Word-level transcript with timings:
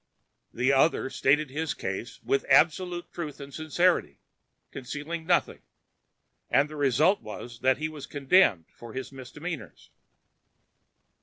The 0.51 0.71
other 0.73 1.11
stated 1.11 1.51
his 1.51 1.75
Case 1.75 2.19
with 2.23 2.43
absolute 2.49 3.13
Truth 3.13 3.39
and 3.39 3.53
Sincerity, 3.53 4.17
concealing 4.71 5.27
Nothing; 5.27 5.61
and 6.49 6.67
the 6.67 6.75
result 6.75 7.21
was 7.21 7.59
that 7.59 7.77
he 7.77 7.87
was 7.87 8.07
Condemned 8.07 8.65
for 8.73 8.93
his 8.93 9.11
Misdemeanors. 9.11 9.91